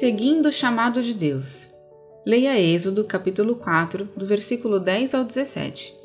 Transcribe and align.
Seguindo 0.00 0.46
o 0.46 0.52
chamado 0.52 1.00
de 1.04 1.14
Deus. 1.14 1.68
Leia 2.26 2.60
Êxodo, 2.60 3.04
capítulo 3.04 3.54
4, 3.54 4.08
do 4.16 4.26
versículo 4.26 4.80
10 4.80 5.14
ao 5.14 5.24
17. 5.24 5.96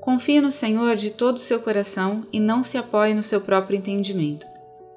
Confie 0.00 0.40
no 0.40 0.52
Senhor 0.52 0.94
de 0.94 1.10
todo 1.10 1.34
o 1.34 1.40
seu 1.40 1.58
coração 1.58 2.24
e 2.32 2.38
não 2.38 2.62
se 2.62 2.78
apoie 2.78 3.12
no 3.12 3.24
seu 3.24 3.40
próprio 3.40 3.76
entendimento. 3.76 4.46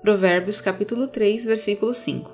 Provérbios, 0.04 0.62
capítulo 0.62 1.08
3, 1.08 1.46
versículo 1.46 1.96
5. 1.96 2.30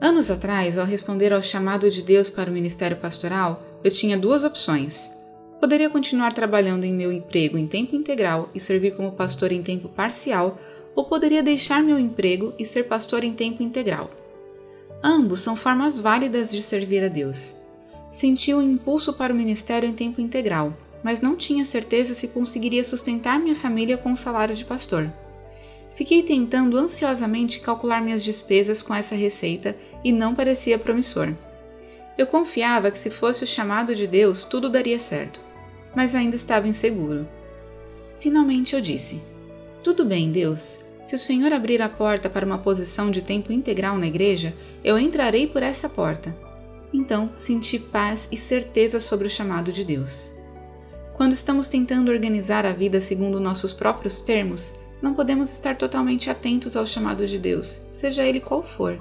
Anos 0.00 0.30
atrás, 0.30 0.78
ao 0.78 0.86
responder 0.86 1.34
ao 1.34 1.42
chamado 1.42 1.90
de 1.90 2.00
Deus 2.00 2.30
para 2.30 2.48
o 2.48 2.54
ministério 2.54 2.96
pastoral, 2.96 3.62
eu 3.84 3.90
tinha 3.90 4.16
duas 4.16 4.42
opções. 4.42 5.06
Poderia 5.60 5.90
continuar 5.90 6.32
trabalhando 6.32 6.84
em 6.84 6.94
meu 6.94 7.12
emprego 7.12 7.58
em 7.58 7.66
tempo 7.66 7.94
integral 7.94 8.48
e 8.54 8.58
servir 8.58 8.96
como 8.96 9.12
pastor 9.12 9.52
em 9.52 9.62
tempo 9.62 9.90
parcial, 9.90 10.58
ou 10.94 11.04
poderia 11.04 11.42
deixar 11.42 11.82
meu 11.82 11.98
emprego 11.98 12.52
e 12.58 12.64
ser 12.64 12.84
pastor 12.84 13.24
em 13.24 13.32
tempo 13.32 13.62
integral. 13.62 14.10
Ambos 15.02 15.40
são 15.40 15.54
formas 15.54 15.98
válidas 15.98 16.50
de 16.50 16.62
servir 16.62 17.04
a 17.04 17.08
Deus. 17.08 17.54
Senti 18.10 18.54
um 18.54 18.62
impulso 18.62 19.12
para 19.12 19.32
o 19.32 19.36
ministério 19.36 19.88
em 19.88 19.92
tempo 19.92 20.20
integral, 20.20 20.72
mas 21.02 21.20
não 21.20 21.36
tinha 21.36 21.64
certeza 21.64 22.14
se 22.14 22.28
conseguiria 22.28 22.84
sustentar 22.84 23.38
minha 23.38 23.56
família 23.56 23.96
com 23.98 24.12
o 24.12 24.16
salário 24.16 24.54
de 24.54 24.64
pastor. 24.64 25.12
Fiquei 25.94 26.22
tentando 26.22 26.76
ansiosamente 26.76 27.60
calcular 27.60 28.00
minhas 28.00 28.24
despesas 28.24 28.82
com 28.82 28.94
essa 28.94 29.14
receita 29.14 29.76
e 30.02 30.12
não 30.12 30.34
parecia 30.34 30.78
promissor. 30.78 31.32
Eu 32.16 32.26
confiava 32.26 32.90
que 32.90 32.98
se 32.98 33.10
fosse 33.10 33.44
o 33.44 33.46
chamado 33.46 33.94
de 33.94 34.06
Deus, 34.06 34.44
tudo 34.44 34.70
daria 34.70 34.98
certo 34.98 35.40
mas 35.94 36.14
ainda 36.14 36.36
estava 36.36 36.68
inseguro. 36.68 37.28
Finalmente 38.18 38.74
eu 38.74 38.80
disse: 38.80 39.20
Tudo 39.82 40.04
bem, 40.04 40.30
Deus. 40.30 40.80
Se 41.04 41.14
o 41.14 41.18
Senhor 41.18 41.52
abrir 41.52 41.82
a 41.82 41.88
porta 41.88 42.30
para 42.30 42.46
uma 42.46 42.56
posição 42.56 43.10
de 43.10 43.20
tempo 43.20 43.52
integral 43.52 43.98
na 43.98 44.06
igreja, 44.06 44.54
eu 44.82 44.98
entrarei 44.98 45.46
por 45.46 45.62
essa 45.62 45.86
porta. 45.86 46.34
Então 46.94 47.30
senti 47.36 47.78
paz 47.78 48.26
e 48.32 48.38
certeza 48.38 48.98
sobre 48.98 49.26
o 49.26 49.30
chamado 49.30 49.70
de 49.70 49.84
Deus. 49.84 50.32
Quando 51.12 51.34
estamos 51.34 51.68
tentando 51.68 52.10
organizar 52.10 52.64
a 52.64 52.72
vida 52.72 53.02
segundo 53.02 53.38
nossos 53.38 53.70
próprios 53.70 54.22
termos, 54.22 54.74
não 55.02 55.12
podemos 55.12 55.52
estar 55.52 55.76
totalmente 55.76 56.30
atentos 56.30 56.74
ao 56.74 56.86
chamado 56.86 57.26
de 57.26 57.38
Deus, 57.38 57.82
seja 57.92 58.24
ele 58.24 58.40
qual 58.40 58.62
for. 58.62 58.98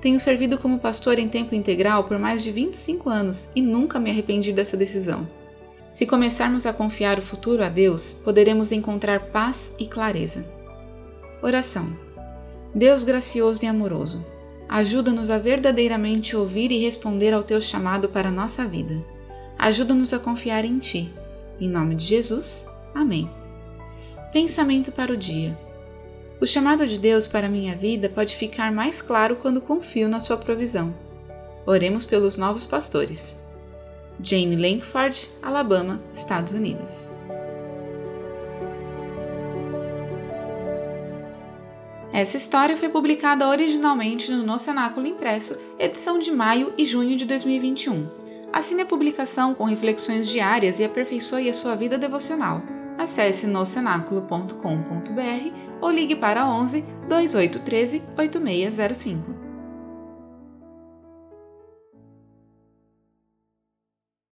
Tenho 0.00 0.18
servido 0.18 0.56
como 0.56 0.78
pastor 0.78 1.18
em 1.18 1.28
tempo 1.28 1.54
integral 1.54 2.04
por 2.04 2.18
mais 2.18 2.42
de 2.42 2.50
25 2.50 3.10
anos 3.10 3.50
e 3.54 3.60
nunca 3.60 4.00
me 4.00 4.10
arrependi 4.10 4.50
dessa 4.50 4.78
decisão. 4.78 5.28
Se 5.92 6.06
começarmos 6.06 6.64
a 6.64 6.72
confiar 6.72 7.18
o 7.18 7.22
futuro 7.22 7.62
a 7.62 7.68
Deus, 7.68 8.14
poderemos 8.14 8.72
encontrar 8.72 9.26
paz 9.26 9.70
e 9.78 9.86
clareza. 9.86 10.56
Oração. 11.40 11.96
Deus 12.74 13.04
gracioso 13.04 13.64
e 13.64 13.68
amoroso, 13.68 14.24
ajuda-nos 14.68 15.30
a 15.30 15.38
verdadeiramente 15.38 16.36
ouvir 16.36 16.72
e 16.72 16.82
responder 16.82 17.32
ao 17.32 17.44
teu 17.44 17.60
chamado 17.60 18.08
para 18.08 18.28
a 18.28 18.32
nossa 18.32 18.66
vida. 18.66 19.00
Ajuda-nos 19.56 20.12
a 20.12 20.18
confiar 20.18 20.64
em 20.64 20.78
ti. 20.78 21.12
Em 21.60 21.68
nome 21.68 21.94
de 21.94 22.04
Jesus. 22.04 22.66
Amém. 22.94 23.30
Pensamento 24.32 24.90
para 24.90 25.12
o 25.12 25.16
dia. 25.16 25.56
O 26.40 26.46
chamado 26.46 26.86
de 26.86 26.98
Deus 26.98 27.26
para 27.26 27.48
minha 27.48 27.76
vida 27.76 28.08
pode 28.08 28.36
ficar 28.36 28.70
mais 28.72 29.00
claro 29.00 29.36
quando 29.36 29.60
confio 29.60 30.08
na 30.08 30.20
sua 30.20 30.36
provisão. 30.36 30.94
Oremos 31.66 32.04
pelos 32.04 32.36
novos 32.36 32.64
pastores. 32.64 33.36
Jane 34.20 34.56
Lankford, 34.56 35.30
Alabama, 35.40 36.00
Estados 36.12 36.52
Unidos. 36.54 37.08
Essa 42.18 42.36
história 42.36 42.76
foi 42.76 42.88
publicada 42.88 43.46
originalmente 43.46 44.32
no 44.32 44.42
No 44.42 44.58
Cenáculo 44.58 45.06
Impresso, 45.06 45.56
edição 45.78 46.18
de 46.18 46.32
maio 46.32 46.72
e 46.76 46.84
junho 46.84 47.14
de 47.14 47.24
2021. 47.24 48.08
Assine 48.52 48.82
a 48.82 48.86
publicação 48.86 49.54
com 49.54 49.62
reflexões 49.62 50.28
diárias 50.28 50.80
e 50.80 50.84
aperfeiçoe 50.84 51.48
a 51.48 51.54
sua 51.54 51.76
vida 51.76 51.96
devocional. 51.96 52.60
Acesse 52.98 53.46
nocenáculo.com.br 53.46 55.54
ou 55.80 55.90
ligue 55.92 56.16
para 56.16 56.44
11 56.44 56.84
2813 57.08 58.02
8605. 58.18 59.47